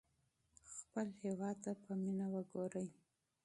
خپل 0.75 1.07
هېواد 1.23 1.55
ته 1.63 1.71
په 1.83 1.91
مینه 2.01 2.27
وګورئ. 2.33 2.87